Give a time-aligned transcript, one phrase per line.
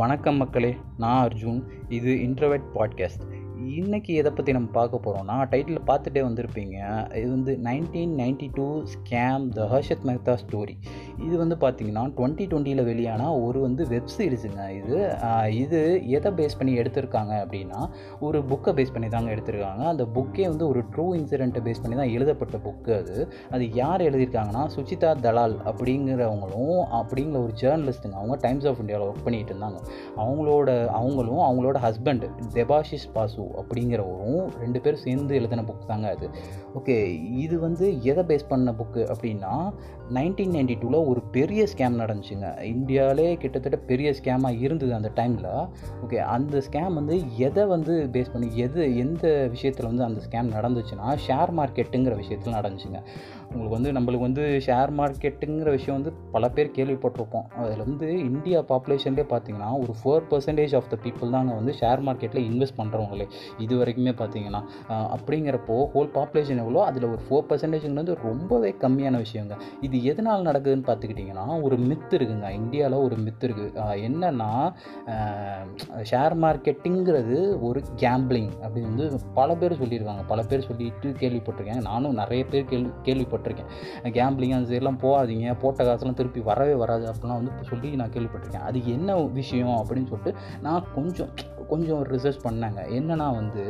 [0.00, 1.62] வணக்கம் மக்களே நான் அர்ஜுன்.
[1.88, 3.24] இது இன்ட்ரவெட் பாட்காஸ்ட்
[3.64, 7.04] இன்றைக்கி எதை பற்றி நம்ம பார்க்க போகிறோம்னா டைட்டில் பார்த்துட்டே வந்திருப்பீங்க.
[7.16, 10.74] இது வந்து nineteen ninety two scam the Harshad Mehta story
[11.26, 14.96] இது வந்து பார்த்திங்கன்னா டுவெண்ட்டி டுவெண்ட்டியில் வெளியான ஒரு வந்து வெப் சீரிஸுங்க இது.
[15.62, 15.80] இது
[16.16, 17.80] எதை பேஸ் பண்ணி எடுத்திருக்காங்க அப்படின்னா
[18.26, 19.82] ஒரு புக்கை பேஸ் பண்ணி தாங்க எடுத்திருக்காங்க.
[19.92, 23.16] அந்த புக்கே வந்து ஒரு ட்ரூ இன்சிடெண்ட்டை பேஸ் பண்ணி தான் எழுதப்பட்ட புக்கு அது.
[23.50, 29.54] அது யார் எழுதியிருக்காங்கன்னா சுச்சிதா தலால் அப்படிங்கிறவங்களும் அப்படிங்கிற ஒரு ஜேர்னலிஸ்ட்டுங்க அவங்க டைம்ஸ் ஆஃப் இந்தியாவில் ஒர்க் பண்ணிட்டு
[29.54, 29.80] இருந்தாங்க.
[30.22, 32.26] அவங்களோட அவங்களும் அவங்களோட ஹஸ்பண்ட்
[32.58, 36.28] தெபாஷிஷ் பாசு அப்படிங்கிறவரும் ரெண்டு பேரும் சேர்ந்து எழுதின புக் தாங்க அது.
[36.78, 36.98] ஓகே
[37.44, 39.54] இது வந்து எதை பேஸ் பண்ண புக்கு அப்படின்னா
[40.16, 42.48] நைன்டீன் நைன்டி டூவில் ஒரு பெரிய ஸ்கேம் நடந்துச்சுங்க.
[42.74, 45.48] இந்தியாவிலே கிட்டத்தட்ட பெரிய ஸ்கேமாக இருந்தது அந்த டைமில்
[46.04, 47.16] ஓகே அந்த ஸ்கேம் வந்து
[47.48, 53.00] எதை வந்து பேஸ் பண்ணி எது எந்த விஷயத்தில் வந்து அந்த ஸ்கேம் நடந்துச்சுன்னா ஷேர் மார்க்கெட்டுங்கிற விஷயத்தில் நடந்துச்சுங்க.
[53.50, 57.46] உங்களுக்கு வந்து நம்மளுக்கு வந்து ஷேர் மார்க்கெட்டுங்கிற விஷயம் வந்து பல பேர் கேள்விப்பட்டிருப்போம்.
[57.62, 62.44] அதில் வந்து இந்தியா பாப்புலேஷன்லேயே பார்த்தீங்கன்னா ஒரு four percentage of the people தாங்க வந்து ஷேர் மார்க்கெட்டில்
[62.50, 63.26] இன்வெஸ்ட் பண்ணுறவங்களே
[63.64, 64.60] இது வரைக்குமே பார்த்தீங்கன்னா
[65.14, 66.80] அப்படிங்கிறப்போ ஹோல் பாப்புலேஷன் எவ்வளோ?
[66.90, 69.56] அதில் ஒரு ஃபோர் பர்சன்டேஜுங்கிறது ரொம்பவே கம்மியான விஷயங்க.
[69.88, 72.50] இது எதனால் நடக்குதுன்னு பார்த்துக்கிட்டிங்கன்னா ஒரு மித்து இருக்குங்க.
[72.60, 74.50] இந்தியாவில் ஒரு மித்து இருக்குது என்னென்னா
[76.12, 77.38] ஷேர் மார்க்கெட்டுங்கிறது
[77.70, 79.08] ஒரு கேம்பிளிங் அப்படின்னு வந்து
[79.40, 80.24] பல பேர் சொல்லியிருக்காங்க.
[80.32, 81.84] பல பேர் சொல்லிட்டு கேள்விப்பட்டிருக்கேன்.
[81.90, 83.38] நானும் நிறைய பேர் கேள்வி கேள்விப்பட்டிருக்கேன்.
[84.02, 88.66] கேம்பிளிங் அந்த சைடெலாம் போகாதீங்க போட்ட காசுலாம் திருப்பி வரவே வராது அப்படிலாம் வந்து சொல்லி நான் கேள்விப்பட்டிருக்கேன்.
[88.70, 91.28] அது என்ன விஷயம் அப்படின்னு சொல்லிட்டு நான் கொஞ்சம்
[91.72, 92.80] கொஞ்சம் ரிசர்ச் பண்ணாங்க.
[92.98, 93.64] என்னன்னா வந்து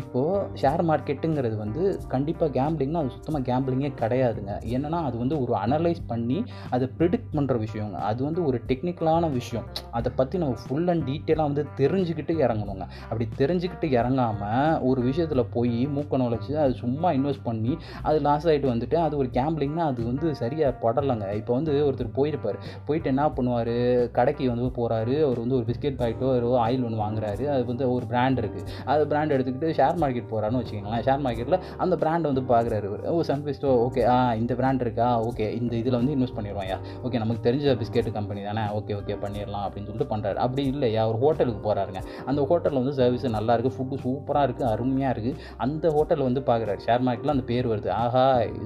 [0.00, 1.82] இப்போது ஷேர் மார்க்கெட்டுங்கிறது வந்து
[2.14, 4.52] கண்டிப்பாக கேம்பிளிங்னா அது சுத்தமாக கேம்பிளிங்கே கிடையாதுங்க.
[4.76, 6.38] என்னென்னா அது வந்து ஒரு அனலைஸ் பண்ணி
[6.74, 7.98] அதை ப்ரிடிக்ட் பண்ணுற விஷயங்க.
[8.10, 9.66] அது வந்து ஒரு டெக்னிக்கலான விஷயம்.
[9.98, 12.84] அதை பற்றி நம்ம ஃபுல் அண்ட் டீட்டெயிலாக வந்து தெரிஞ்சுக்கிட்டு இறங்கணுங்க.
[13.08, 17.72] அப்படி தெரிஞ்சுக்கிட்டு இறங்காமல் ஒரு விஷயத்தில் போய் மூக்க நுழைச்சி அது சும்மா இன்வெஸ்ட் பண்ணி
[18.08, 21.26] அது லாஸ் ஆகிட்டு வந்துட்டு அது ஒரு கேம்பிளிங்னா அது வந்து சரியாக படலைங்க.
[21.40, 22.58] இப்போ வந்து ஒருத்தர் போயிருப்பார்.
[22.88, 23.74] போயிட்டு என்ன பண்ணுவார்?
[24.18, 27.44] கடைக்கு வந்து போகிறாரு அவர் வந்து ஒரு பிஸ்கெட் பாக்கெட்டோ ஒரு ஆயில் ஒன்று வாங்குறாரு.
[27.54, 31.04] அது வந்து ஒரு பிராண்ட் இருக்குது அது பிராண்ட் எடுத்துக்கிட்டு ஷேர் மார்க்கெட் போகிறான்னு வச்சுக்கோங்களேன்.
[31.08, 35.08] ஷேர் மார்க்கெட்டில் அந்த பிராண்டை வந்து பார்க்குறாரு ஓ சன்ஃபிஸ்டோ ஓகே ஆ இந்த பிராண்ட் இருக்கா?
[35.28, 36.76] ஓகே இந்த இதில் வந்து இன்வெஸ்ட் பண்ணிடுவாயா
[37.06, 38.64] ஓகே நமக்கு தெரிஞ்ச பிஸ்கெட் கம்பெனி தானே.
[38.78, 43.26] ஓகே ஓகே பண்ணிடலாம் அப்படின்னு சொல்லிட்டு பண்ணுறாரு அப்படி இல்லையா ஒரு ஹோட்டலுக்கு போகிறாருங்க அந்த ஹோட்டலில் வந்து சர்வீஸ்
[43.38, 47.68] நல்லா இருக்குது ஃபுட்டு சூப்பராக இருக்குது அருமையாக இருக்குது அந்த ஹோட்டலில் வந்து பார்க்குறாரு ஷேர் மார்க்கெட்டில் அந்த பேர்
[47.72, 47.90] வருது.
[48.02, 48.24] ஆஹா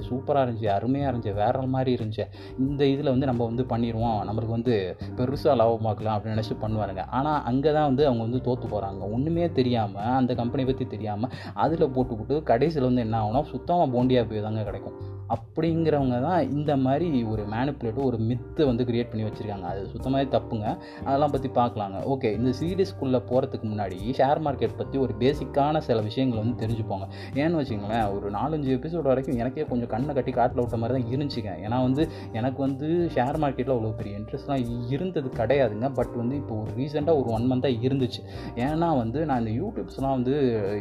[0.09, 0.71] சூப்பராக இருந்துச்சு.
[0.79, 1.35] அருமையாக இருந்துச்சு.
[1.43, 2.25] வேற மாதிரி இருந்துச்சு.
[2.65, 4.19] இந்த இதில் வந்து நம்ம வந்து பண்ணிடுவோம்.
[4.29, 4.75] நம்மளுக்கு வந்து
[5.19, 7.05] பெருசாக லாபமாக்கலாம் அப்படின்னு நினச்சி பண்ணுவாருங்க.
[7.19, 11.89] ஆனால் அங்கே தான் வந்து அவங்க வந்து தோற்று போகிறாங்க ஒன்றுமே தெரியாமல் அந்த கம்பெனி பற்றி தெரியாமல் அதில்
[11.89, 15.14] போட்டுக்கிட்டு கடைசியில் வந்து என்ன ஆகும்னா சுத்தமாக போண்டியாக போய் தாங்க கிடைக்கும்.
[15.35, 19.67] அப்படிங்கிறவங்க தான் இந்த மாதிரி ஒரு மேனிப்புலேட்டிவ் ஒரு மித்தை வந்து க்ரியேட் பண்ணி வச்சுருக்காங்க.
[19.73, 20.67] அது சுத்தமாகவே தப்புங்க.
[21.07, 21.99] அதெல்லாம் பற்றி பார்க்கலாங்க.
[22.13, 27.07] ஓகே இந்த சீரியஸ்குள்ளே போகிறதுக்கு முன்னாடி ஷேர் மார்க்கெட் பற்றி ஒரு பேசிக்கான சில விஷயங்கள் வந்து தெரிஞ்சுப்போங்க.
[27.43, 31.53] ஏன்னு வச்சுங்களேன் ஒரு நாலஞ்சு எபிசோட் வரைக்கும் எனக்கே கொஞ்சம் கண்ணை கட்டி காட்டில் விட்ட மாதிரி தான் இருந்துச்சுங்க.
[31.67, 32.03] ஏன்னா வந்து
[32.41, 34.65] எனக்கு வந்து ஷேர் மார்க்கெட்டில் அவ்வளோ பெரிய இன்ட்ரெஸ்ட்லாம்
[34.95, 35.89] இருந்தது கிடையாதுங்க.
[36.01, 38.23] பட் வந்து இப்போ ஒரு ரீசெண்டாக ஒரு ஒன் மந்த்தாக இருந்துச்சு.
[38.67, 40.35] ஏன்னா வந்து நான் இந்த யூடியூப்ஸ்லாம் வந்து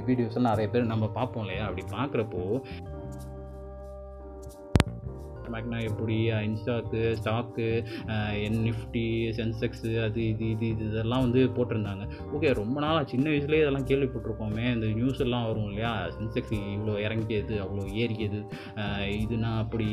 [0.10, 1.66] வீடியோஸ்லாம் நிறைய பேர் நம்ம பார்ப்போம் இல்லையா?
[1.70, 2.42] அப்படி பார்க்குறப்போ
[5.54, 6.18] மேக்னா எப்படி
[6.50, 7.68] இன்ஸ்டாக்கு ஸ்டாக்கு
[8.46, 9.06] என் நிஃப்டி
[9.40, 12.04] சென்செக்ஸு அது இது இது இது இதெல்லாம் வந்து போட்டிருந்தாங்க.
[12.36, 14.66] ஓகே ரொம்ப நாளாக சின்ன வயசுலேயே இதெல்லாம் கேள்விப்பட்டிருப்போமே.
[14.76, 15.94] இந்த நியூஸ் எல்லாம் வரும் இல்லையா?
[16.18, 18.42] சென்செக்ஸ் இவ்வளோ இறங்கியது அவ்வளோ ஏறியது.
[19.24, 19.90] இதுனா அப்படி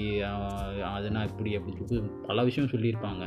[0.95, 3.23] அதுனா இப்படி அப்படின்னு சொல்லிட்டு பல விஷயம் சொல்லியிருப்பாங்க.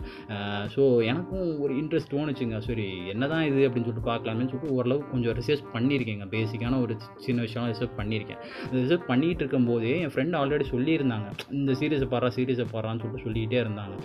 [0.75, 2.57] ஸோ எனக்கும் ஒரு இன்ட்ரெஸ்ட் தோணுச்சுங்க.
[2.67, 6.25] சரி என்ன தான் இது அப்படின்னு சொல்லிட்டு பார்க்கலாமே சொல்லிட்டு ஓரளவுக்கு கொஞ்சம் ரிசர்ச் பண்ணியிருக்கேங்க.
[6.35, 6.93] பேசிக்கான ஒரு
[7.25, 8.41] சின்ன விஷயம் ரிசர்ச் பண்ணியிருக்கேன்.
[8.77, 11.27] ரிசர்ச் பண்ணிகிட்டு இருக்கும்போதே என் ஃப்ரெண்ட் ஆல்ரெடி சொல்லியிருந்தாங்க.
[11.59, 13.95] இந்த சீரியஸை பாடுறா சீரியஸை போடுறான்னு சொல்லிட்டு சொல்லிக்கிட்டே இருந்தாங்க.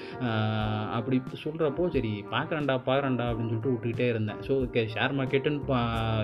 [0.97, 4.41] அப்படி சொல்கிறப்போ சரி பார்க்குறேன்டா பார்க்குறேன்டா அப்படின்னு சொல்லிட்டு விட்டுக்கிட்டே இருந்தேன்.
[4.47, 5.79] ஸோ ஓகே ஷேர் மார்க்கெட்டுன்னு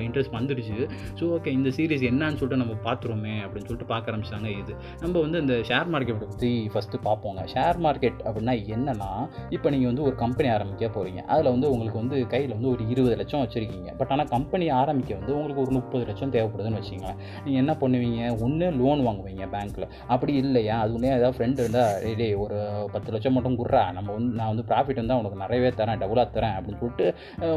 [0.06, 0.78] இன்ட்ரெஸ்ட் வந்துடுச்சு.
[1.18, 4.74] ஸோ ஓகே இந்த சீரிஸ் என்னன்னு சொல்லிட்டு நம்ம பார்த்துருமே அப்படின்னு சொல்லிட்டு பார்க்க ஆரம்பிச்சாங்க இது.
[5.02, 9.10] நம்ம வந்து இந்த ஷேர் மார்க்கெட்டை பற்றி ஃபஸ்ட்டு பார்ப்போங்க ஷேர் மார்க்கெட் அப்படின்னா என்னென்னா
[9.56, 13.14] இப்போ நீங்கள் வந்து ஒரு கம்பெனி ஆரம்பிக்க போகிறீங்க அதில் வந்து உங்களுக்கு வந்து கையில் வந்து ஒரு இருபது
[13.22, 13.90] லட்சம் வச்சுருக்கீங்க.
[14.00, 17.20] பட் ஆனால் கம்பெனி ஆரம்பிக்க வந்து உங்களுக்கு ஒரு முப்பது லட்சம் தேவைப்படுதுன்னு வச்சுக்கோங்களேன்.
[17.44, 18.20] நீங்கள் என்ன பண்ணுவீங்க?
[18.44, 20.76] ஒன்று லோன் வாங்குவீங்க பேங்க்கில் அப்படி இல்லையா?
[20.82, 21.83] அது ஒன்றே ஏதாவது ஃப்ரெண்டு இருந்தால்
[22.20, 22.58] டேய் ஒரு
[22.92, 23.82] பத்து லட்சம் மட்டும் குடுறா.
[23.96, 27.06] நம்ம வந்து நான் வந்து ப்ராஃபிட் வந்து அவனுக்கு நிறையவே தரேன் டபுளாக தரேன் அப்படின்னு சொல்லிட்டு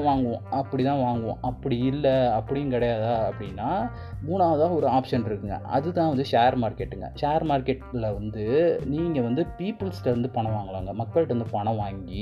[0.07, 0.44] வாங்குவோம்.
[0.59, 1.39] அப்படி தான் வாங்குவோம்.
[1.50, 3.69] அப்படி இல்லை அப்படியும் கிடையாதா அப்படின்னா
[4.27, 5.57] மூணாவதாக ஒரு ஆப்ஷன் இருக்குங்க.
[5.77, 8.45] அதுதான் வந்து ஷேர் மார்க்கெட்டுங்க ஷேர் மார்க்கெட்டில் வந்து
[8.94, 10.91] நீங்கள் வந்து பீப்புள்ஸ்கிட்ட இருந்து பணம் வாங்கலாங்க.
[11.01, 12.21] மக்கள்கிட்ட இருந்து பணம் வாங்கி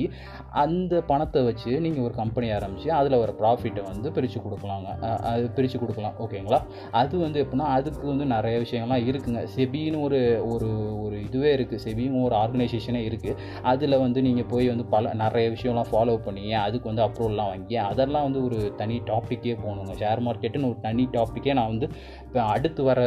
[0.63, 4.89] அந்த பணத்தை வச்சு நீங்கள் ஒரு கம்பெனி ஆரம்பித்து அதில் ஒரு ப்ராஃபிட்டை வந்து பிரித்து கொடுக்கலாங்க.
[5.31, 6.17] அது பிரித்து கொடுக்கலாம்.
[6.25, 6.59] ஓகேங்களா?
[7.01, 9.41] அது வந்து எப்படின்னா அதுக்கு வந்து நிறைய விஷயங்கள்லாம் இருக்குங்க.
[9.55, 10.19] செபின்னு ஒரு
[10.53, 10.69] ஒரு
[11.05, 15.91] ஒரு இதுவே இருக்குது செபியும் ஒரு ஆர்கனைசேஷனே இருக்குது அதில் வந்து நீங்கள் போய் வந்து பல நிறைய விஷயம்லாம்
[15.91, 20.79] ஃபாலோ பண்ணி அதுக்கு வந்து அப்ரூவல்லாம் வாங்கி அதெல்லாம் வந்து ஒரு தனி டாப்பிக்கே போகணுங்க ஷேர் மார்க்கெட்டுன்னு ஒரு
[20.81, 21.89] தனி டாப்பிக்கே நான் வந்து
[22.35, 23.01] இப்போ அடுத்து வர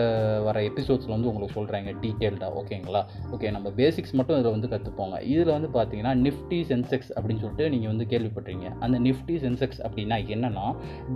[0.44, 3.00] வர எபிசோட்ஸில் வந்து உங்களுக்கு சொல்கிறேங்க டீட்டெயில்டாக ஓகேங்களா
[3.32, 7.88] ஓகே நம்ம பேசிக்ஸ் மட்டும் இதில் வந்து கற்றுப்போங்க இதில் வந்து பார்த்தீங்கன்னா நிஃப்டி சென்செக்ஸ் அப்படின்னு சொல்லிட்டு நீங்கள்
[7.88, 10.64] வந்து கேள்விப்பட்டிருங்க அந்த நிஃப்டி சென்செக்ஸ் அப்படின்னா என்னென்னா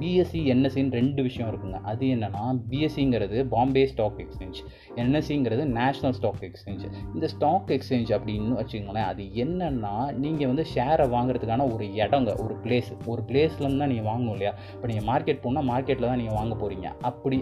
[0.00, 1.80] பிஎஸ்சி என்எஸ்சின்னு ரெண்டு விஷயம் இருக்குங்க.
[1.82, 4.60] அது என்னென்னா பிஎஸ்சிங்கிறது பாம்பே ஸ்டாக் எக்ஸ்சேஞ்ச்
[4.96, 11.72] என்எஸ்சிங்கிறது நேஷ்னல் ஸ்டாக் எக்ஸ்சேஞ்ச் இந்த ஸ்டாக் எக்ஸ்சேஞ்ச் அப்படின்னு வச்சுக்கோங்களேன் அது என்னென்னா நீங்கள் வந்து ஷேரை வாங்குறதுக்கான
[11.74, 14.54] ஒரு இடங்க ஒரு பிளேஸ் ஒரு பிளேஸ்லேருந்து தான் நீங்கள் வாங்கணும் இல்லையா?
[14.74, 17.38] இப்போ நீங்கள் மார்க்கெட் போனால் மார்க்கெட்டில் தான் நீங்கள் வாங்க போகிறீங்க அப்படி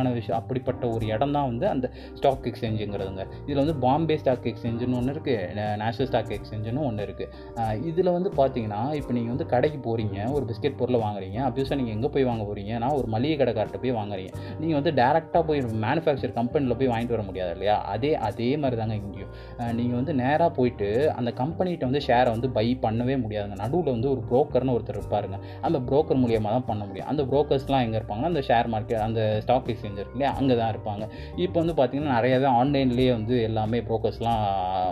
[0.00, 0.38] முக்கியமான விஷயம்.
[0.40, 1.86] அப்படிப்பட்ட ஒரு இடம் தான் வந்து அந்த
[2.18, 8.12] ஸ்டாக் எக்ஸ்சேஞ்சுங்கிறதுங்க இதில் வந்து பாம்பே ஸ்டாக் எக்ஸ்சேஞ்சுன்னு ஒன்று இருக்குது நேஷ்னல் ஸ்டாக் எக்ஸ்சேஞ்சுன்னு ஒன்று இருக்குது இதில்
[8.16, 12.26] வந்து பார்த்தீங்கன்னா இப்போ நீங்கள் வந்து கடைக்கு போகிறீங்க ஒரு பிஸ்கெட் பொருளை வாங்குறீங்க அப்யூஸாக நீங்கள் எங்கே போய்
[12.30, 14.32] வாங்க போகிறீங்கன்னா ஒரு மளிகை கடைக்கார்ட்ட போய் வாங்குறீங்க.
[14.62, 17.76] நீங்கள் வந்து டேரெக்டாக போய் மேனுஃபேக்சர் கம்பெனியில் போய் வாங்கிட்டு வர முடியாது இல்லையா?
[17.94, 19.32] அதே அதே மாதிரி தாங்க இங்கேயும்
[19.78, 20.88] நீங்கள் வந்து நேராக போயிட்டு
[21.18, 23.58] அந்த கம்பெனிகிட்ட வந்து ஷேரை வந்து பை பண்ணவே முடியாதுங்க.
[23.64, 25.38] நடுவில் வந்து ஒரு புரோக்கர்னு ஒருத்தர் இருப்பாருங்க.
[25.66, 27.08] அந்த புரோக்கர் மூலியமாக தான் பண்ண முடியும்.
[27.12, 31.04] அந்த புரோக்கர்ஸ்லாம் எங்கே இருப்பாங்கன்னா அந்த ஷேர் மார்க்கெட் அந்த ஸ்டாக் எக்ஸ்சேஞ்ச் இருக்கு இல்லையா அங்கே தான் இருப்பாங்க.
[31.44, 34.42] இப்போ வந்து பார்த்திங்கன்னா நிறையாவே ஆன்லைன்லேயே வந்து எல்லாமே ப்ரோக்கர்ஸ்லாம்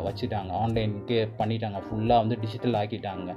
[0.06, 0.50] வச்சுட்டாங்க.
[0.62, 1.78] ஆன்லைனுக்கே பண்ணிட்டாங்க.
[1.86, 3.28] ஃபுல்லாக வந்து டிஜிட்டல் ஆக்கிட்டாங்க.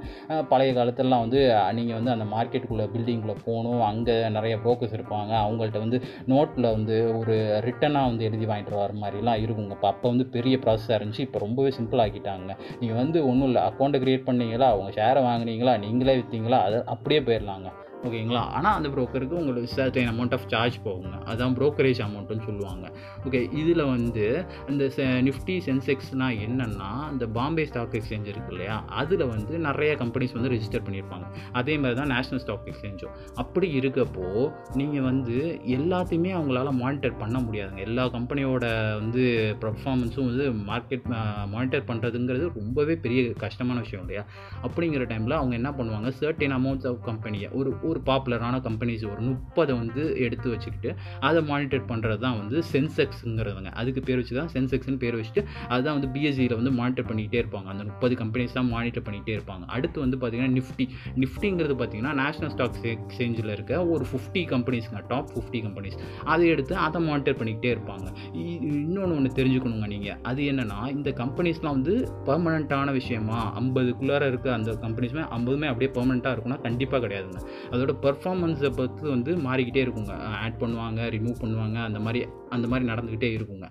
[0.52, 1.40] பழைய காலத்துலலாம் வந்து
[1.78, 5.32] நீங்கள் வந்து அந்த மார்க்கெட்டுக்குள்ளே பில்டிங்குள்ளே போகணும் அங்கே நிறைய ப்ரோக்கர்ஸ் இருப்பாங்க.
[5.46, 6.00] அவங்கள்ட்ட வந்து
[6.34, 7.36] நோட்டில் வந்து ஒரு
[7.68, 9.76] ரிட்டனாக வந்து எழுதி வாங்கிட்டு வர மாதிரிலாம் இருக்குங்க.
[9.78, 11.26] இப்போ அப்போ வந்து பெரிய ப்ராசஸாக இருந்துச்சு.
[11.28, 12.52] இப்போ ரொம்பவே சிம்பிள் ஆக்கிட்டாங்க.
[12.82, 13.64] நீங்கள் வந்து ஒன்றும் இல்லை.
[13.70, 14.70] அக்கௌண்ட்டை க்ரியேட் பண்ணீங்களா?
[14.74, 15.76] அவங்க ஷேரை வாங்கினீங்களா?
[15.86, 17.70] நீங்களே விற்றீங்களா அதை அப்படியே போயிடலாங்க
[18.08, 18.42] ஓகேங்களா?
[18.58, 21.16] ஆனால் அந்த ப்ரோக்கருக்கு உங்களுக்கு சர்டைன் அமௌண்ட் ஆஃப் சார்ஜ் போகுங்க.
[21.26, 22.86] அதுதான் ப்ரோக்கரேஜ் அமௌண்ட்டுன்னு சொல்லுவாங்க.
[23.26, 24.26] ஓகே இதில் வந்து
[24.72, 24.86] இந்த
[25.28, 28.78] நிஃப்டி சென்செக்ஸ்னால் என்னென்னா இந்த பாம்பே ஸ்டாக் எக்ஸ்சேஞ்ச் இருக்கு இல்லையா?
[29.02, 31.28] அதில் வந்து நிறைய கம்பெனிஸ் வந்து ரிஜிஸ்டர் பண்ணியிருப்பாங்க.
[31.62, 33.14] அதே மாதிரி தான் நேஷ்னல் ஸ்டாக் எக்ஸ்சேஞ்சும்
[33.44, 34.26] அப்படி இருக்கப்போ
[34.82, 35.38] நீங்கள் வந்து
[35.78, 37.82] எல்லாத்தையுமே அவங்களால மானிட்டர் பண்ண முடியாதுங்க.
[37.90, 38.66] எல்லா கம்பெனியோட
[39.02, 39.24] வந்து
[39.66, 41.08] பர்ஃபார்மன்ஸும் வந்து மார்க்கெட்
[41.54, 44.26] மானிட்டர் பண்ணுறதுங்கிறது ரொம்பவே பெரிய கஷ்டமான விஷயம் இல்லையா?
[44.66, 46.12] அப்படிங்கிற டைமில் அவங்க என்ன பண்ணுவாங்க?
[46.22, 50.92] சர்டைன் அமௌண்ட்ஸ் ஆஃப் கம்பெனியை ஒரு ஒரு பாப்புலரான கம்பெனிஸ் ஒரு முப்பதை வந்து எடுத்து வச்சுக்கிட்டு
[51.30, 53.72] அதை மானிட்டர் பண்ணுறது தான் வந்து சென்செக்ஸுங்கிறதுங்க.
[53.82, 55.44] அதுக்கு பேர் வச்சு தான் சென்செக்ஸ்னு பேர் வச்சுட்டு
[55.74, 57.68] அதுதான் வந்து பிஎஸ்சியில் வந்து மானிட்டர் பண்ணிகிட்டே இருப்பாங்க.
[57.74, 59.66] அந்த முப்பது கம்பெனிஸ் தான் மானிட்டர் பண்ணிகிட்டே இருப்பாங்க.
[59.76, 60.88] அடுத்து வந்து பார்த்திங்கன்னா நிஃப்டி.
[61.24, 65.02] நிஃப்டிங்கிறது பார்த்திங்கன்னா நேஷனல் ஸ்டாக் எக்ஸ்சேஞ்சில் இருக்க ஒரு ஃபிஃப்டி கம்பெனிஸுங்க.
[65.12, 65.98] Top fifty companies.
[66.34, 68.08] அதை எடுத்து அதை மானிட்டர் பண்ணிக்கிட்டே இருப்பாங்க.
[68.72, 71.96] இன்னொன்று ஒன்று தெரிஞ்சுக்கணுங்க நீங்கள் அது என்னென்னா இந்த கம்பெனிஸ்லாம் வந்து
[72.30, 77.40] பர்மனண்ட்டான விஷயமா ஐம்பதுக்குள்ளார இருக்க அந்த கம்பெனிஸுமே ஐம்பதுமே அப்படியே பர்மனெண்ட்டாக இருக்குன்னா கண்டிப்பாக கிடையாதுங்க.
[77.72, 80.16] அது அதோட பர்ஃபார்மன்ஸை பொறுத்து வந்து மாறிக்கிட்டே இருக்குங்க.
[80.44, 82.20] ஆட் பண்ணுவாங்க ரிமூவ் பண்ணுவாங்க அந்த மாதிரி
[82.56, 83.68] அந்த மாதிரி நடந்துக்கிட்டே இருக்குங்க.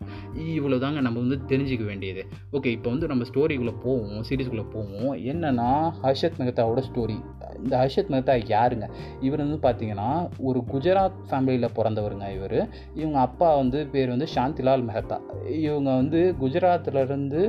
[0.59, 2.23] இவ்வளோ தாங்க நம்ம வந்து தெரிஞ்சிக்க வேண்டியது.
[2.57, 5.13] ஓகே இப்போ வந்து நம்ம ஸ்டோரிக்குள்ளே போவோம் சீரீஸ்குள்ளே போவோம்.
[5.33, 5.69] என்னென்னா
[6.05, 7.19] ஹர்ஷத் மெஹ்தாவோட ஸ்டோரி
[7.65, 8.87] இந்த ஹர்ஷத் மெஹ்தா யாருங்க?
[9.27, 10.09] இவர் வந்து பார்த்தீங்கன்னா
[10.49, 12.57] ஒரு குஜராத் ஃபேமிலியில் பிறந்தவருங்க இவர்.
[13.01, 15.19] இவங்க அப்பா வந்து பேர் வந்து சாந்திலால் மெஹ்தா.
[15.67, 17.41] இவங்க வந்து குஜராத்லேருந்து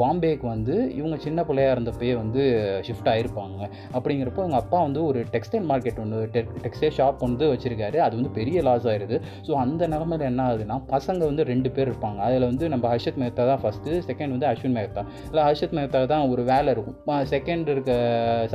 [0.00, 2.42] பாம்பேக்கு வந்து இவங்க சின்ன பிள்ளையாக இருந்தப்பயே வந்து
[2.88, 3.60] ஷிஃப்ட் ஆகிருப்பாங்க
[3.96, 6.20] அப்படிங்கிறப்போ இவங்க அப்பா வந்து ஒரு டெக்ஸ்டைல் மார்க்கெட் ஒன்று
[6.64, 7.98] டெக்ஸ்டைல் ஷாப் வந்து வச்சுருக்காரு.
[8.06, 9.18] அது வந்து பெரிய லாஸ் ஆயிடுது
[9.48, 12.18] ஸோ அந்த நிலமையில என்ன ஆகுதுன்னா பசங்க வந்து ரெண்டு பேர் இருப்பாங்க.
[12.26, 15.02] அதில் வந்து நம்ம ஹர்ஷத் மேத்தா தான் ஃபஸ்ட்டு செகண்ட் வந்து அஸ்வின் மேத்தா.
[15.30, 16.98] இல்லை ஹர்ஷத் மேத்தா தான் ஒரு வேலை இருக்கும்.
[17.34, 17.92] செகண்ட் இருக்க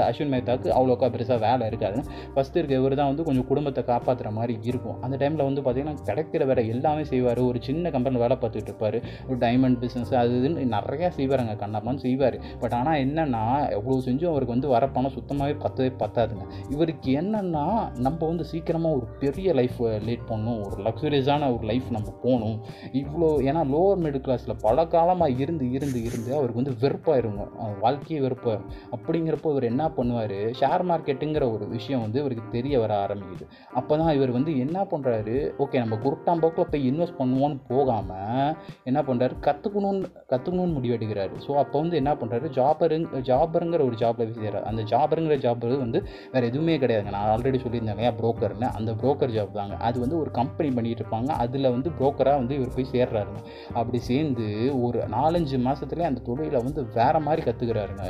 [0.07, 1.99] அஸ்வின் மேத்தாவுக்கு அவ்வளோக்கா பெருசாக வேலை இருக்காது.
[2.35, 4.97] ஃபஸ்ட்டு இருக்க இவர் தான் வந்து கொஞ்சம் குடும்பத்தை காப்பாற்றுற மாதிரி இருக்கும்.
[5.05, 7.41] அந்த டைமில் வந்து பார்த்திங்கன்னா கிடைக்கிற வேலை எல்லாமே செய்வார்.
[7.49, 8.97] ஒரு சின்ன கம்பெனியில் வேலை பார்த்துட்டு இருப்பார்.
[9.29, 12.37] ஒரு டைமண்ட் பிஸ்னஸ் அது இதுன்னு நிறையா செய்வாருங்க கண்ணாப்பான்னு செய்வார்.
[12.61, 13.43] பட் ஆனால் என்னென்னா
[13.77, 16.45] எவ்வளோ செஞ்சும் அவருக்கு வந்து வர பணம் சுத்தமாகவே பத்தவே பத்தாதுங்க.
[16.75, 17.65] இவருக்கு என்னென்னா
[18.07, 20.59] நம்ம வந்து சீக்கிரமாக ஒரு பெரிய லைஃப் லீட் பண்ணணும்.
[20.67, 22.57] ஒரு லக்ஸுரியஸான ஒரு லைஃப் நம்ம போகணும்.
[23.01, 27.45] இவ்வளோ ஏன்னா லோவர் மிடில் கிளாஸில் பல காலமாக இருந்து இருந்து இருந்து அவருக்கு வந்து வெறுப்பாயிருங்க
[27.83, 28.69] வாழ்க்கையே வெறுப்பாயிரும்.
[28.97, 30.37] அப்படிங்கிறப்போ இவர் என்ன பண்ணுவார்?
[30.61, 33.47] ஷேர் மார்க்கெட்டுங்கிற ஒரு விஷயம் வந்து இவருக்கு தெரிய வர ஆரம்பிக்குது.
[33.79, 38.51] அப்போ தான் இவர் வந்து என்ன பண்ணுறாரு ஓகே நம்ம குருட்டாம்போக்கில் போய் இன்வெஸ்ட் பண்ணுவோன்னு போகாமல்
[38.91, 41.35] என்ன பண்ணுறாரு கற்றுக்கணும்னு கற்றுக்கணும்னு முடிவெடுக்கிறாரு.
[41.45, 45.99] ஸோ அப்போ வந்து என்ன பண்ணுறாரு ஜாபருங் ஜாபருங்கிற ஒரு ஜாப்பில் செய்கிறார் அந்த ஜாபருங்கிற ஜாப் வந்து
[46.33, 47.13] வேறு எதுவுமே கிடையாதுங்க.
[47.17, 48.11] நான் ஆல்ரெடி சொல்லியிருந்தேன் இல்லையா?
[48.21, 49.75] ப்ரோக்கர்னு அந்த ப்ரோக்கர் ஜாப் தாங்க.
[49.87, 51.31] அது வந்து ஒரு கம்பெனி பண்ணிகிட்டு இருப்பாங்க.
[51.43, 53.41] அது அதில் வந்து புரோக்கராக வந்து இவர் போய் சேர்றாருங்க.
[53.79, 54.45] அப்படி சேர்ந்து
[54.85, 58.05] ஒரு நாலஞ்சு மாதத்துலேயே அந்த தொழிலை வந்து வேறு மாதிரி கற்றுக்கிறாருங்க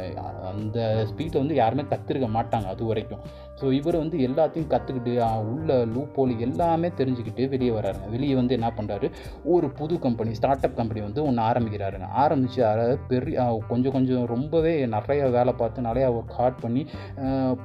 [0.51, 0.77] அந்த
[1.09, 3.23] ஸ்பீட்டை வந்து யாருமே கற்றுருக்க மாட்டாங்க அது வரைக்கும்.
[3.60, 5.12] ஸோ இவர் வந்து எல்லாத்தையும் கற்றுக்கிட்டு
[5.51, 9.07] உள்ள லூப்போல் எல்லாமே தெரிஞ்சுக்கிட்டு வெளியே வராருங்க வெளியே வந்து என்ன பண்ணுறாரு
[9.53, 12.07] ஒரு புது கம்பெனி ஸ்டார்ட் அப் கம்பெனி வந்து ஒன்று ஆரம்பிக்கிறாருங்க.
[12.24, 16.83] ஆரம்பித்து அதாவது பெரிய கொஞ்சம் கொஞ்சம் ரொம்பவே நிறைய வேலை பார்த்து நிறையா ஒர்க் ஹார்ட் பண்ணி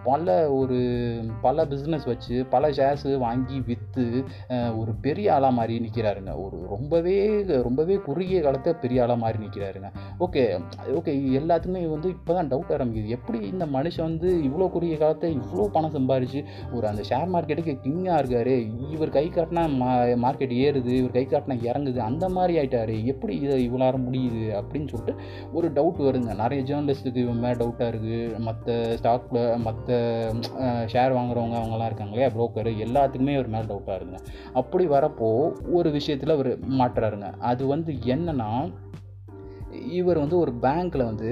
[0.04, 0.78] பல ஒரு
[1.42, 4.06] பல பிஸ்னஸ் வச்சு பல ஷேர்ஸு வாங்கி விற்று
[4.80, 7.16] ஒரு பெரிய ஆளாக மாதிரி நிற்கிறாருங்க ஒரு ரொம்பவே
[7.66, 9.90] ரொம்பவே குறுகிய காலத்தை பெரிய ஆளாக மாதிரி நிற்கிறாருங்க
[10.26, 10.44] ஓகே
[10.98, 13.14] ஓகே எல்லாத்துக்குமே வந்து இப்போ தான் டவுட் ஆரம்பிக்குது.
[13.18, 16.42] எப்படி இந்த மனுஷன் வந்து இவ்வளோ குறுகிய காலத்தை இவ்வளோ பணம் சம்பாரிச்சு
[16.76, 18.56] ஒரு அந்த ஷேர் மார்க்கெட்டுக்கு கிங்காக இருக்காரு.
[18.94, 19.90] இவர் கை காட்டினா மா
[20.24, 22.00] மார்க்கெட் ஏறுது இவர் கை காட்டினா இறங்குது.
[22.10, 22.96] அந்த மாதிரி ஆயிட்டாரு.
[23.14, 25.14] எப்படி இதை இவ்வளோ முடியுது அப்படின்னு சொல்லிட்டு
[25.56, 26.32] ஒரு டவுட் வருங்க.
[26.42, 29.98] நிறைய ஜேர்னலிஸ்ட்டுக்கு இவன் மேலே டவுட்டாக இருக்குது மற்ற ஸ்டாக்கில் மற்ற
[30.92, 32.30] ஷேர் வாங்குறவங்க அவங்களாம் இருக்காங்க இல்லையா?
[32.36, 34.22] புரோக்கர் எல்லாத்துக்குமே ஒரு மேலே டவுட்டாக இருக்குங்க.
[34.60, 35.30] அப்படி வரப்போ
[35.78, 38.50] ஒரு விஷயத்தில் அவர் மாற்றாருங்க அது வந்து என்னன்னா
[39.98, 41.28] இவர் வந்து ஒரு பேங்க்கில் வந்து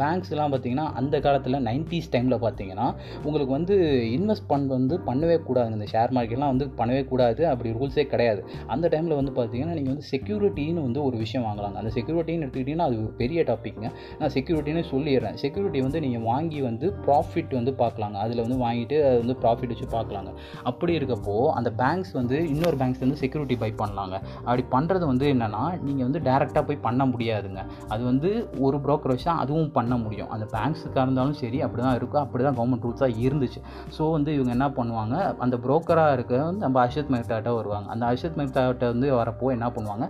[0.00, 2.86] பேங்க்ஸ்லாம் பார்த்தீங்கன்னா அந்த காலத்தில் நைன்டிஸ் டைமில் பார்த்தீங்கன்னா
[3.26, 3.76] உங்களுக்கு வந்து
[4.16, 5.72] இன்வெஸ்ட் பண்ண வந்து பண்ணவே கூடாது.
[5.78, 7.42] இந்த ஷேர் மார்க்கெட்லாம் வந்து பண்ணவே கூடாது.
[7.52, 8.40] அப்படி ரூல்ஸே கிடையாது.
[8.74, 11.76] அந்த டைமில் வந்து பார்த்தீங்கன்னா நீங்கள் வந்து செக்யூரிட்டின்னு வந்து ஒரு விஷயம் வாங்கலாங்க.
[11.82, 13.90] அந்த செக்யூரிட்டின்னு எடுத்துக்கிட்டிங்கன்னா அது ஒரு பெரிய டாப்பிக்ங்க
[14.20, 15.38] நான் செக்யூரிட்டின்னு சொல்லிடுறேன்.
[15.44, 19.88] செக்யூரிட்டி வந்து நீங்கள் வாங்கி வந்து ப்ராஃபிட் வந்து பார்க்கலாங்க அதில் வந்து வாங்கிட்டு அது வந்து ப்ராஃபிட் வச்சு
[19.96, 20.32] பார்க்கலாங்க
[20.70, 24.16] அப்படி இருக்கப்போ அந்த பேங்க்ஸ் வந்து இன்னொரு பேங்க்ஸ் வந்து செக்யூரிட்டி பை பண்ணலாங்க.
[24.46, 28.28] அப்படி பண்ணுறது வந்து என்னென்னா நீங்கள் வந்து டேரெக்டாக போய் பண்ண முடியாதுங்க அது வந்து
[28.66, 30.30] ஒரு ப்ரோக்கர் வச்சு தான் அதுவும் பண்ண முடியும்.
[30.34, 33.60] அந்த பேங்க்ஸுக்காக இருந்தாலும் சரி அப்படி தான் இருக்கும் அப்படி தான் கவர்மெண்ட் ரூல்ஸாக இருந்துச்சு.
[33.96, 35.16] ஸோ வந்து இவங்க என்ன பண்ணுவாங்க?
[35.44, 37.88] அந்த ப்ரோக்கராக இருக்க வந்து நம்ம அஷத் மெஹ்தாட்ட வருவாங்க.
[37.94, 40.06] அந்த அஷத் மெஹ்தாட்ட வந்து வரப்போ என்ன பண்ணுவாங்க?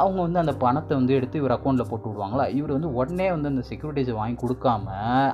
[0.00, 2.46] அவங்க வந்து அந்த பணத்தை வந்து எடுத்து இவர் அக்கௌண்ட்டில் போட்டு விடுவாங்களா?
[2.58, 4.86] இவர் வந்து உடனே வந்து அந்த செக்யூரிட்டிஸை வாங்கி கொடுக்காம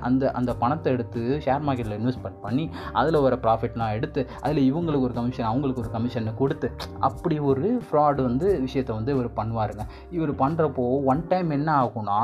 [0.09, 2.65] அந்த அந்த பணத்தை எடுத்து ஷேர் மார்க்கெட்டில் இன்வெஸ்ட்மெண்ட் பண்ணி
[3.01, 6.69] அதில் வர ப்ராஃபிட்லாம் எடுத்து அதில் இவங்களுக்கு ஒரு கமிஷன் அவங்களுக்கு ஒரு கமிஷனை கொடுத்து
[7.09, 9.85] அப்படி ஒரு ஃப்ராடு வந்து விஷயத்தை வந்து இவர் பண்ணுவாருங்க.
[10.17, 12.19] இவர் பண்ணுறப்போ ஒன் டைம் என்ன ஆகும்னா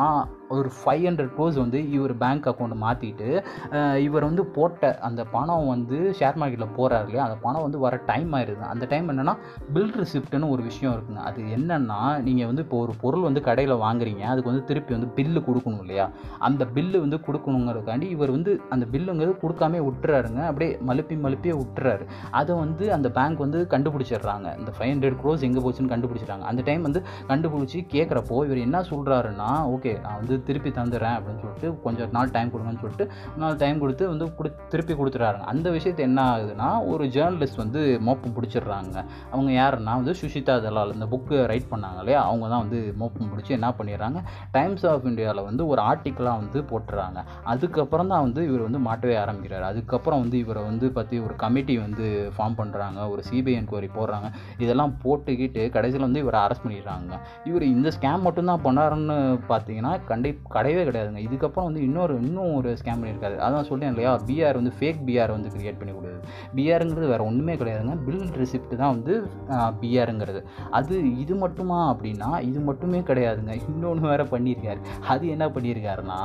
[0.56, 3.28] ஒரு ஃபைவ் ஹண்ட்ரட் க்ரோஸ் வந்து இவர் பேங்க் அக்கௌண்ட் மாற்றிட்டு
[4.06, 7.24] இவர் வந்து போட்ட அந்த பணம் வந்து ஷேர் மார்க்கெட்டில் போகிறாரு இல்லையா?
[7.28, 9.34] அந்த பணம் வந்து வர டைம் ஆயிடுது அந்த டைம் என்னென்னா
[9.74, 11.22] பில் ரிசிப்ட்னு ஒரு விஷயம் இருக்குங்க.
[11.30, 14.22] அது என்னென்னா நீங்கள் வந்து இப்போ ஒரு பொருள் வந்து கடையில் வாங்குறீங்க.
[14.32, 16.06] அதுக்கு வந்து திருப்பி வந்து பில்லு கொடுக்கணும் இல்லையா?
[16.48, 20.40] அந்த பில்லு வந்து கொடுக்கணுங்கிறதுக்காண்டி இவர் வந்து அந்த பில்லுங்கிறது கொடுக்காம விட்டுறாருங்க.
[20.50, 22.06] அப்படியே மலுப்பி மலுப்பியே விட்டுறாரு.
[22.40, 24.48] அதை வந்து அந்த பேங்க் வந்து கண்டுபிடிச்சிடுறாங்க.
[24.60, 26.46] இந்த ஃபைவ் ஹண்ட்ரட் க்ரோஸ் எங்கே போச்சுன்னு கண்டுபிடிச்சிடுறாங்க.
[26.52, 27.02] அந்த டைம் வந்து
[27.32, 32.52] கண்டுபிடிச்சி கேட்குறப்போ இவர் என்ன சொல்கிறாருன்னா ஓகே நான் வந்து திருப்பி தந்துடுறேன் அப்படின்னு சொல்லிட்டு கொஞ்சம் நாள் டைம்
[32.52, 33.06] கொடுங்கன்னு சொல்லிட்டு
[33.42, 38.34] நாள் டைம் கொடுத்து வந்து கொடு திருப்பி கொடுத்துட்றாங்க அந்த விஷயத்து என்ன ஆகுதுன்னா ஒரு ஜேர்னலிஸ்ட் வந்து மோப்பம்
[38.36, 38.96] பிடிச்சிடுறாங்க.
[39.32, 42.20] அவங்க யாருன்னா வந்து சுஷிதா தலால் இந்த புக்கு ரைட் பண்ணாங்க இல்லையா?
[42.30, 44.20] அவங்க தான் வந்து மோப்பம் பிடிச்சி என்ன பண்ணிடுறாங்க?
[44.56, 47.18] டைம்ஸ் ஆஃப் இந்தியாவில் வந்து ஒரு ஆர்டிக்கலாக வந்து போட்டுறாங்க.
[47.52, 49.66] அதுக்கப்புறம் தான் வந்து இவர் வந்து மாட்டவே ஆரம்பிக்கிறார்.
[49.72, 54.30] அதுக்கப்புறம் வந்து இவரை வந்து பற்றி ஒரு கமிட்டி வந்து ஃபார்ம் பண்ணுறாங்க ஒரு சிபிஐ என்கொயரி போடுறாங்க.
[54.64, 57.12] இதெல்லாம் போட்டுக்கிட்டு கடைசியில் வந்து இவரை அரெஸ்ட் பண்ணிடுறாங்க.
[57.50, 59.16] இவர் இந்த ஸ்கேம் மட்டும்தான் பண்ணாருன்னு
[59.52, 61.22] பார்த்தீங்கன்னா கண்டி கிடையவே கிடையாதுங்க.
[61.26, 63.36] இதுக்கப்புறம் வந்து இன்னொரு இன்னும் ஒரு ஸ்கேம் பண்ணியிருக்காரு.
[63.46, 64.12] அதான் சொல்லிட்டேன் இல்லையா?
[64.28, 66.22] பிஆர் வந்து ஃபேக் பிஆர் வந்து கிரியேட் பண்ணி கொடுக்குது.
[66.56, 67.96] பிஆருங்கிறது வேறு ஒன்றுமே கிடையாதுங்க.
[68.06, 69.14] பில் ரிசிப்ட் தான் வந்து
[69.82, 70.42] பிஆருங்கிறது
[70.78, 70.94] அது
[71.24, 73.52] இது மட்டுமா அப்படின்னா இது மட்டுமே கிடையாதுங்க.
[73.68, 74.80] இன்னொன்று வேறு பண்ணியிருக்காரு.
[75.12, 76.20] அது என்ன பண்ணியிருக்காருன்னா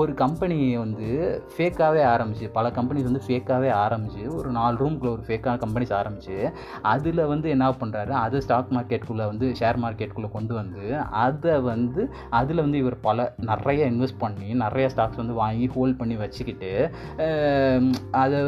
[0.00, 1.08] ஒரு கம்பெனி வந்து
[1.54, 6.36] ஃபேக்காகவே ஆரம்பிச்சு பல கம்பெனிஸ் வந்து ஃபேக்காகவே ஆரம்பிச்சு ஒரு நாலு ரூம்குள்ளே ஒரு ஃபேக்கான கம்பெனிஸ் ஆரம்பிச்சு
[6.92, 10.82] அதில் வந்து என்ன பண்ணுறாரு அதை ஸ்டாக் மார்க்கெட்டுக்குள்ளே வந்து ஷேர் மார்க்கெட்டுக்குள்ளே கொண்டு வந்து
[11.24, 12.02] அதை வந்து
[12.40, 16.70] அதில் வந்து இவர் பல நிறைய இன்வெஸ்ட் பண்ணி நிறைய ஸ்டாக்ஸ் வந்து வாங்கி ஹோல்ட் பண்ணி வச்சுக்கிட்டு
[18.22, 18.38] அதை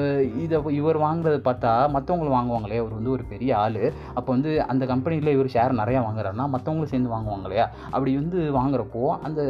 [0.45, 3.81] இதை இவர் வாங்குறத பார்த்தா மற்றவங்களும் வாங்குவாங்களே அவர் வந்து ஒரு பெரிய ஆள்.
[4.19, 9.03] அப்போ வந்து அந்த கம்பெனியில் இவர் ஷேர் நிறையா வாங்குறாருன்னா மற்றவங்களும் சேர்ந்து வாங்குவாங்க இல்லையா அப்படி வந்து வாங்குறப்போ
[9.29, 9.41] அந்த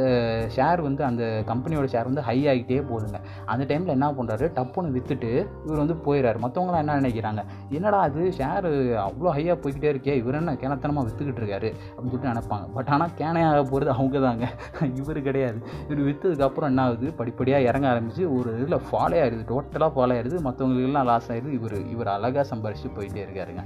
[0.57, 3.21] ஷேர் வந்து அந்த கம்பெனியோட ஷேர் வந்து ஹை ஆகிட்டே போகுதுங்க.
[3.53, 5.31] அந்த டைமில் என்ன பண்ணுறாரு டப்புன்னு விற்றுட்டு
[5.67, 7.43] இவர் வந்து போயிடுறாரு மற்றவங்களாம் என்ன நினைக்கிறாங்க?
[7.77, 8.69] என்னடா அது ஷேர்
[9.07, 11.71] அவ்வளோ ஹையாக போய்கிட்டே இருக்கே இவர் என்ன கேனத்தனமாக விற்றுக்கிட்டு இருக்காரு?
[11.95, 12.67] அப்படின்னு சொல்லிட்டு நினைப்பாங்க.
[12.77, 14.47] பட் ஆனால் கேனையாக போகிறது அவங்க தாங்க
[15.03, 15.59] இவர் கிடையாது.
[15.89, 21.09] இவர் விற்றதுக்கப்புறம் என்ன ஆகுது படிப்படியாக இறங்க ஆரம்பிச்சு ஒரு இதில் ஃபாலோ ஆயிடுது டோட்டலாக ஃபாலோ ஆயிடுது மற்றவங்களுக்கெல்லாம்
[21.11, 23.65] லாஸ் ஆயிடுது இவர் இவர் அழகாக சம்பாரிச்சு போயிட்டே இருக்காருங்க.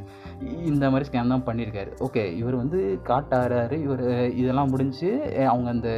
[0.70, 1.90] இந்த மாதிரி ஸ்கேம் தான் பண்ணியிருக்காரு.
[2.06, 4.04] ஓகே இவர் வந்து காட்டாராரு இவர்
[4.40, 5.10] இதெல்லாம் முடிஞ்சு
[5.52, 5.90] அவங்க அந்த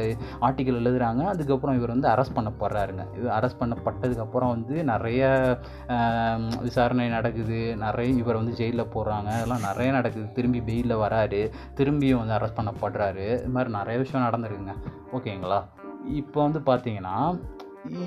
[0.47, 3.05] ஆர்டிக்கல் எழுதுகிறாங்க அதுக்கப்புறம் இவர் வந்து அரெஸ்ட் பண்ணப்படுறாருங்க.
[3.19, 5.23] இது அரெஸ்ட் பண்ணப்பட்டதுக்கப்புறம் வந்து நிறைய
[6.67, 7.59] விசாரணை நடக்குது.
[7.85, 9.29] நிறைய இவர் வந்து ஜெயிலில் போடுறாங்க.
[9.37, 10.27] அதெல்லாம் நிறைய நடக்குது.
[10.37, 11.41] திரும்பி வெயிலில் வராரு.
[11.79, 13.25] திரும்பியும் வந்து அரெஸ்ட் பண்ணப்படுறாரு.
[13.39, 14.75] இது மாதிரி நிறைய விஷயம் நடந்திருக்குங்க.
[15.17, 15.59] ஓகேங்களா?
[16.05, 17.15] இப்போ வந்து பார்த்தீங்கன்னா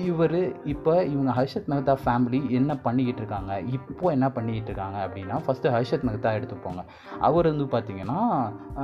[0.05, 3.59] இவர் இப்போ இவங்க ஹர்ஷத் மெஹ்தா ஃபேமிலி என்ன பண்ணிக்கிட்டு இருக்காங்க?
[3.59, 6.81] இப்போ என்ன பண்ணிக்கிட்டு இருக்காங்க அப்படின்னா ஃபஸ்ட்டு ஹர்ஷத் மெஹ்தா எடுத்துப்போங்க
[7.19, 8.19] அவர் வந்து பார்த்திங்கன்னா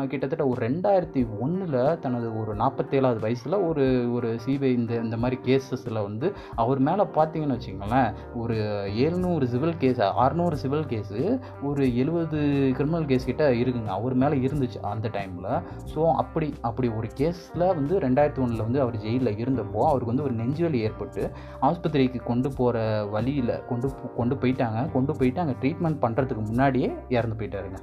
[0.07, 6.01] கிட்டத்தட்ட ஒரு ரெண்டாயிரத்தி ஒன்றில் தனது ஒரு நாற்பத்தேழாவது வயசில் ஒரு ஒரு சிபிஐ இந்த இந்த மாதிரி கேசஸில்
[6.01, 8.57] வந்து அவர் மேலே பார்த்தீங்கன்னு வச்சுங்களேன் ஒரு
[8.95, 12.39] எழுநூறு சிவில் கேஸ் அறநூறு சிவில் கேஸு ஒரு எழுபது
[12.79, 13.85] கிரிமினல் கேஸ் கிட்ட இருக்குங்க.
[13.87, 15.51] அவர் மேலே இருந்துச்சு அந்த டைமில்
[15.95, 20.33] ஸோ அப்படி அப்படி ஒரு கேஸில் வந்து ரெண்டாயிரத்தி ஒன்றில் வந்து அவர் ஜெயிலில் இருந்தப்போ அவருக்கு வந்து ஒரு
[20.33, 21.23] நெஞ்சுவலி ஏற்பட்டு
[21.69, 22.79] ஆஸ்பத்திரிக்கு கொண்டு போகிற
[23.15, 23.89] வழியில் கொண்டு
[24.19, 24.81] கொண்டு போயிட்டாங்க.
[24.95, 27.79] கொண்டு போயிட்டு அங்கே ட்ரீட்மெண்ட் பண்ணுறதுக்கு முன்னாடியே இறந்து போயிட்டாருங்க.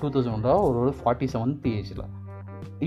[0.00, 2.04] டூ தௌசண்ட் ஒரு ஃபார்ட்டி செவன்த் ஏஜில்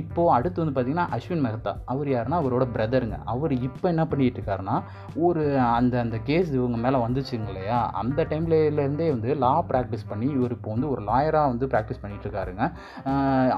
[0.01, 1.71] இப்போது அடுத்து வந்து பார்த்திங்கன்னா அஸ்வின் மெஹ்தா.
[1.91, 4.75] அவர் யாருன்னா அவரோட பிரதருங்க அவர் இப்போ என்ன பண்ணிகிட்டு இருக்காருன்னா
[5.27, 7.79] ஒரு அந்த அந்த கேஸ் இவங்க மேலே வந்துச்சுங்க இல்லையா?
[8.01, 12.63] அந்த டைம்லேருந்தே வந்து லா ப்ராக்டிஸ் பண்ணி இவர் இப்போ வந்து ஒரு லாயராக வந்து ப்ராக்டிஸ் பண்ணிகிட்டு இருக்காருங்க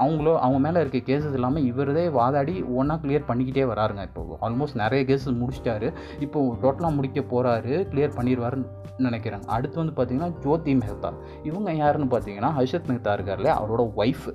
[0.02, 4.02] அவங்களோ அவங்க மேலே இருக்க கேஸஸ் இல்லாமல் இவரதே வாதாடி ஒன்றா கிளியர் பண்ணிக்கிட்டே வராருங்க.
[4.08, 5.90] இப்போ ஆல்மோஸ்ட் நிறைய கேஸஸ் முடிச்சிட்டாரு.
[6.26, 8.68] இப்போது டோட்டலாக முடிக்க போகிறாரு கிளியர் பண்ணிடுவாருன்னு
[9.06, 11.12] நினைக்கிறேன் அடுத்து வந்து பார்த்திங்கன்னா ஜோதி மெஹ்தா.
[11.48, 14.28] இவங்க யாருன்னு பார்த்தீங்கன்னா ஹர்ஷத் மெஹ்தா இருக்கார்ல அவரோட ஒய்ஃப்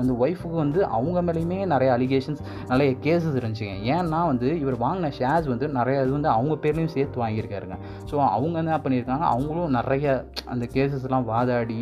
[0.00, 3.76] அந்த ஒய்ஃபுக்கு வந்து அவங்க மேலேயுமே நிறைய அலிகேஷன்ஸ் நிறைய கேசஸ் இருந்துச்சுங்க.
[3.96, 7.78] ஏன்னா வந்து இவர் வாங்கின ஷேர்ஸ் வந்து நிறைய இது வந்து அவங்க பேர்லேயும் சேர்த்து வாங்கியிருக்காருங்க.
[8.10, 9.26] ஸோ அவங்க என்ன பண்ணியிருக்காங்க?
[9.34, 10.16] அவங்களும் நிறைய
[10.54, 11.78] அந்த கேசஸ்லாம் வாதாடி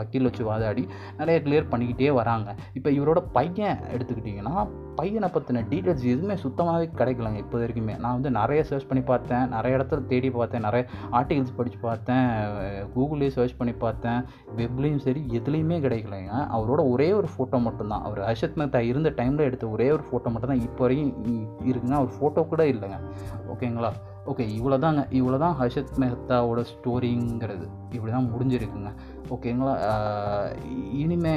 [0.00, 0.84] வக்கீல் வச்சு வாதாடி
[1.20, 2.48] நிறைய கிளியர் பண்ணிக்கிட்டே வராங்க.
[2.78, 4.56] இப்போ இவரோட பையன் எடுத்துக்கிட்டிங்கன்னா
[4.96, 7.94] பையனை பற்றின டீட்டெயில்ஸ் எதுவுமே சுத்தமாகவே கிடைக்கலங்க இப்போ வரைக்குமே.
[7.98, 9.44] நான் வந்து நிறைய சர்ச் பண்ணி பார்த்தேன்.
[9.48, 10.64] நிறைய இடத்துல தேடி பார்த்தேன்.
[10.68, 12.26] நிறைய ஆர்டிகல்ஸ் படித்து பார்த்தேன்.
[12.96, 14.20] கூகுள்லேயும் சர்ச் பண்ணி பார்த்தேன்.
[14.56, 16.34] வெப்லேயும் சரி எதுலேயுமே கிடைக்கலங்க.
[16.56, 18.02] அவரோட ஒரே ஒரு ஃபோட்டோ மட்டும்தான்.
[18.02, 21.14] அவர் ஹர்ஷத் மேத்தா இருந்த டைமில் எடுத்த ஒரே ஒரு ஃபோட்டோ மட்டும்தான் இப்போ வரைக்கும்
[21.70, 21.96] இருக்குங்க.
[22.00, 23.00] அவர் ஃபோட்டோ கூட இல்லைங்க.
[23.54, 23.92] ஓகேங்களா
[24.30, 28.90] ஓகே இவ்வளோ தாங்க இவ்வளோ தான் ஹர்ஷத் மெஹ்தாவோட ஸ்டோரிங்கிறது இப்படி தான் முடிஞ்சிருக்குங்க.
[29.34, 29.72] ஓகேங்களா
[31.02, 31.32] இனிமே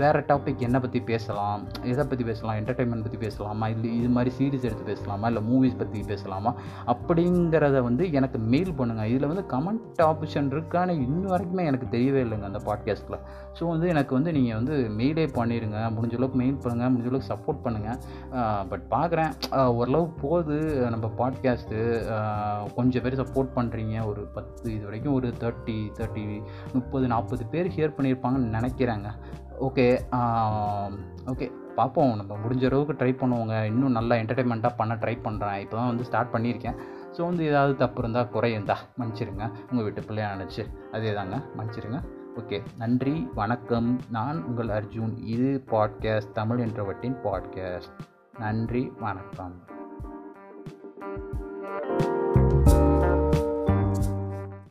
[0.00, 1.62] வேறு டாபிக் என்ன பற்றி பேசலாம்?
[1.82, 2.56] எதை பற்றி பேசலாம்?
[2.60, 3.68] என்டர்டெயின்மெண்ட் பற்றி பேசலாமா?
[3.68, 5.26] இல்லை இது மாதிரி சீரிஸ் எடுத்து பேசலாமா?
[5.30, 6.54] இல்லை மூவிஸ் பற்றி பேசலாமா?
[6.86, 12.48] அப்படிங்கிறத வந்து எனக்கு மெயில் பண்ணுங்கள் இதில் வந்து கமெண்ட் ஆப்ஷன் இருக்கான்னு இன்ன வரைக்குமே எனக்கு தெரியவே இல்லைங்க
[12.50, 13.18] அந்த பாட்காஸ்ட்டில்
[13.58, 17.60] ஸோ வந்து எனக்கு வந்து நீங்கள் வந்து மெயிலே பண்ணிடுங்க முடிஞ்ச அளவுக்கு மெயில் பண்ணுங்கள் முடிஞ்ச அளவுக்கு சப்போர்ட்
[17.64, 17.98] பண்ணுங்கள்
[18.68, 19.32] பட் பார்க்குறேன்
[19.78, 20.58] ஓரளவு போகுது.
[20.90, 21.78] நம்ம பாட்காஸ்ட்டு
[22.74, 26.22] கொஞ்சம் பேர் சப்போர்ட் பண்ணுறீங்க ஒரு பத்து இது வரைக்கும் ஒரு தேர்ட்டி தேர்ட்டி
[26.72, 27.22] முப்பது நாற்பது
[27.54, 29.10] பேர் ஹியர் பண்ணியிருப்பாங்கன்னு நினைக்கிறேங்க.
[29.66, 29.86] ஓகே
[31.32, 31.46] ஓகே
[31.78, 32.12] பார்ப்போம்.
[32.20, 33.54] நம்ம முடிஞ்ச அளவுக்கு ட்ரை பண்ணுவோங்க.
[33.70, 36.78] இன்னும் நல்லா என்டர்டைன்மெண்ட்டாக பண்ண ட்ரை பண்ணுறேன் இப்போ தான் வந்து ஸ்டார்ட் பண்ணியிருக்கேன்.
[37.16, 39.44] ஸோ வந்து ஏதாவது தப்பு இருந்தால் குறையுந்தா மன்னிச்சிருங்க.
[39.70, 42.00] உங்கள் வீட்டு பிள்ளைய நினச்சி அதே தாங்க மன்னிச்சிருங்க.
[42.40, 43.90] ஓகே நன்றி வணக்கம்.
[44.16, 45.14] நான் உங்கள் அர்ஜுன்.
[45.34, 47.94] இது பாட்காஸ்ட் தமிழ் என்றவற்றின் பாட்காஸ்ட்
[48.44, 49.56] நன்றி வணக்கம்.